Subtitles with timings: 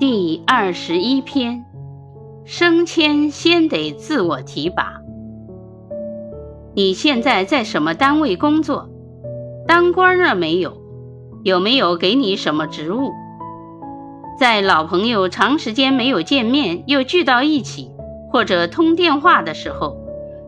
[0.00, 1.64] 第二十一篇，
[2.44, 5.00] 升迁先得自我提拔。
[6.74, 8.90] 你现在在什么单位工作？
[9.68, 10.72] 当官了没有？
[11.44, 13.12] 有没有给你什么职务？
[14.36, 17.92] 在老朋友长时间没有见面又聚到一起，
[18.32, 19.96] 或者通电话的时候，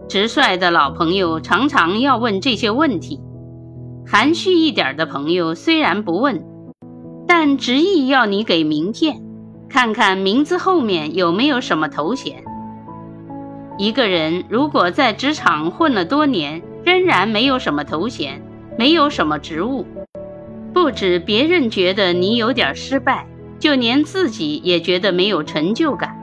[0.08, 3.20] 直率的老朋友常常要问这些问题。
[4.04, 6.44] 含蓄一点的朋友虽然不问，
[7.28, 9.22] 但执意要你给名片。
[9.68, 12.42] 看看名字后面有没有什么头衔。
[13.78, 18.40] 一个人如果在职场混了多年，仍然没有什么头衔，
[18.78, 19.84] 没有什么职务，
[20.72, 23.26] 不止别人觉得你有点失败，
[23.58, 26.16] 就连自己也觉得没有成就感，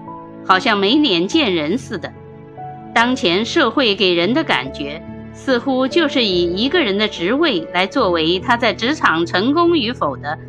[0.45, 2.11] 好像没脸见人似的。
[2.95, 5.03] 当前社会给人的感觉，
[5.33, 10.39] 似乎就是以一个人的职位来作为他在职场成功与否的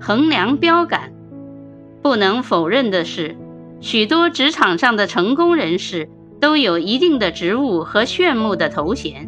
[0.00, 1.13] 衡量标杆。
[2.04, 3.34] 不能否认的是，
[3.80, 9.26] 许多职场上的成功人士都有一定的职务和炫目的头衔，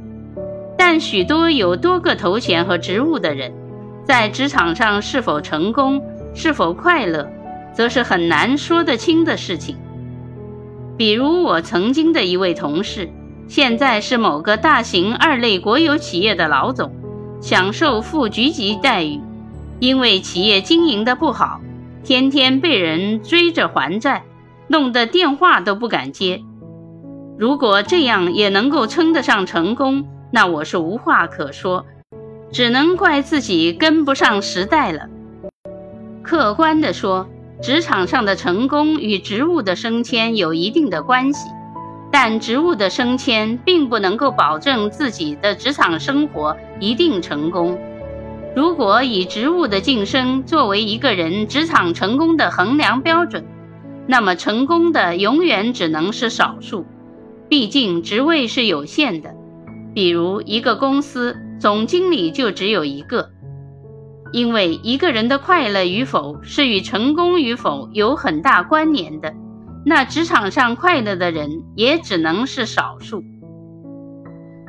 [0.77, 3.51] 但许多有多个头衔和职务的人，
[4.05, 6.03] 在职场上是否成功、
[6.35, 7.27] 是否快乐，
[7.73, 9.79] 则是很难说得清的事情。
[10.99, 13.09] 比如我曾经的一位同事，
[13.49, 16.93] 现在是某个大型二类国有企业的老总，
[17.41, 19.19] 享受副局级待遇，
[19.81, 21.63] 因为企业经营的不好。
[22.07, 24.23] 天天被人追着还债，
[24.69, 26.41] 弄得电话都不敢接。
[27.37, 31.85] 如果这样也能够称得上成功，那我是无话可说，
[32.53, 35.09] 只能怪自己跟不上时代了。
[36.23, 37.29] 客观地说，
[37.61, 41.49] 职场上的成功与职务的升迁有一定的关系，
[42.13, 47.77] 但职务的升迁并不能够保证自己的职场生活一定成功。
[48.57, 53.45] 如果以职务的晋升作为一个人职场成功的衡量标准，
[54.07, 56.87] 那么成功的永远只能是少数。
[57.51, 59.35] 毕竟职位是有限的，
[59.95, 63.29] 比如一个公司总经理就只有一个。
[64.33, 69.35] 因为一个人的快乐与否是与成功与否有很大关联的，
[69.85, 73.23] 那职场上快乐的人也只能是少数。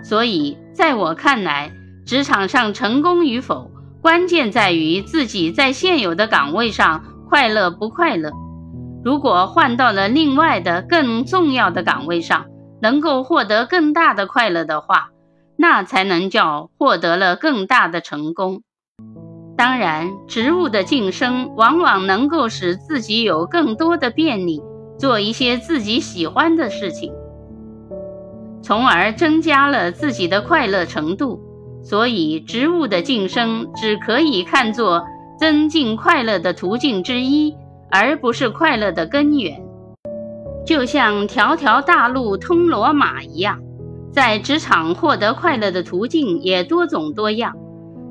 [0.04, 1.72] 所以，在我看来，
[2.06, 3.72] 职场上成功与否。
[4.08, 8.32] 关键在于自己在现有的岗位上快乐不快乐。
[9.04, 12.46] 如果换到了另外的更重要的岗位上，
[12.82, 15.10] 能够获得更大的快乐的话，
[15.58, 18.62] 那才能叫获得了更大的成功。
[19.58, 24.62] 当然，职务的晋升往往能够使自己有更多的便利，
[24.98, 27.12] 做一些自己喜欢的事情，
[28.62, 31.44] 从而增加了自己的快乐程度。
[31.90, 35.06] 所以，职务的晋升只可以看作
[35.40, 37.56] 增进快乐的途径之一，
[37.90, 39.64] 而不是快乐的根源。
[40.66, 43.62] 就像条条大路通罗马一样，
[44.12, 47.56] 在职场获得快乐的途径也多种多样。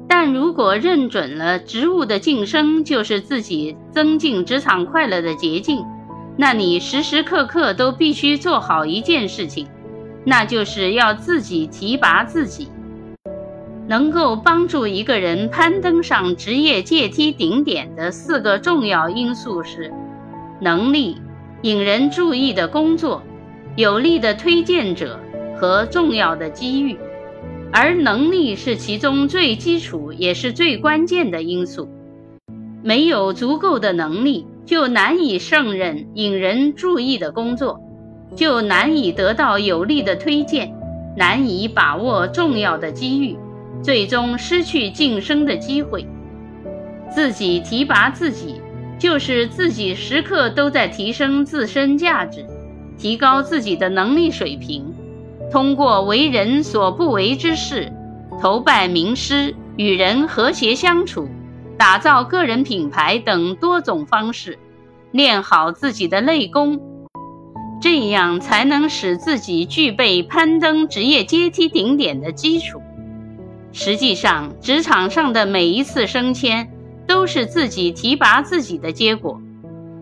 [0.09, 5.85] 但如果认准了职务的晋升就是自己增进职场快乐的捷径，
[6.39, 9.67] 那你时时刻刻都必须做好一件事情，
[10.25, 12.69] 那就是要自己提拔自己。
[13.89, 19.93] 能够帮助一个人攀登上职业阶梯顶点的四个重要因素是：
[20.61, 21.17] 能力、
[21.63, 23.23] 引人注意的工作、
[23.77, 25.21] 有力的推荐者
[25.57, 26.99] 和重要的机遇。
[27.73, 31.89] 而能力是其中最基础也是最关键的因素。
[32.83, 37.81] 没有足够的能力，就难以胜任引人注意的工作，
[38.35, 40.73] 就难以得到有力的推荐，
[41.17, 43.37] 难以把握重要的机遇。
[43.83, 46.07] 最终失去晋升的机会，
[47.15, 48.61] 自己提拔自己，
[48.99, 52.45] 就是自己时刻都在提升自身价值，
[52.99, 54.93] 提高自己的能力水平，
[55.53, 57.93] 通过为人所不为之事，
[58.41, 61.29] 投拜名师，与人和谐相处，
[61.79, 64.59] 打造个人品牌等多种方式，
[65.13, 66.81] 练好自己的内功，
[67.81, 72.81] 这样才能使自己具备攀登职业阶梯顶点的基础。
[73.79, 76.67] 实际上，职场上的每一次升迁
[77.07, 79.39] 都是自己提拔自己的结果。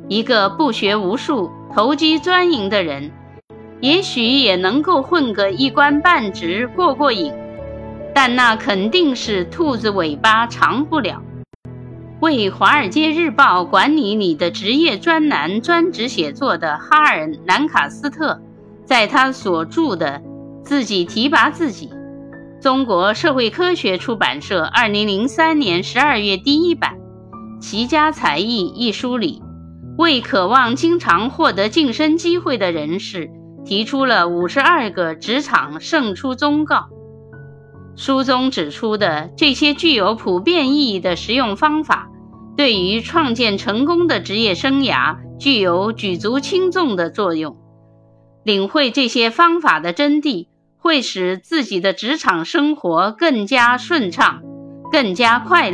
[0.08, 3.10] 一个不学无术、投机专营的人，
[3.80, 7.32] 也许也能够混个一官半职过过瘾，
[8.14, 11.20] 但那肯定是兔子尾巴长不了。
[12.20, 18.40] 为《华尔街日报》管理你的职业专栏专职写作的哈尔·兰卡斯特，
[18.84, 20.20] 在他所著的
[20.62, 21.88] 《自己提拔自己》。
[22.64, 26.94] 中国社会科学出版社二零零三年十二月第一版
[27.60, 29.42] 《齐家才艺》一书里，
[29.98, 33.28] 为渴望经常获得晋升机会的人士
[33.66, 36.88] 提出了五十二个职场胜出忠告。
[37.96, 42.08] 书中指出的这些具有普遍意义的实用方法，
[42.56, 47.58] 对于创建成功的职业生涯具有举足轻重的作用。
[48.42, 50.46] 领会这些方法的真谛，
[50.84, 54.42] 会使自己的职场生活更加顺畅，
[54.92, 55.62] 更加快乐。